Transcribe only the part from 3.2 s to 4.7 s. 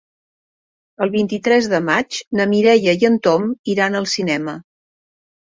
Tom iran al cinema.